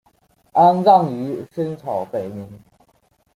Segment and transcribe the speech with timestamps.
[0.53, 2.59] 安葬于深草北陵。